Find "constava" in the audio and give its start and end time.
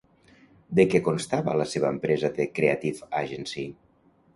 1.09-1.55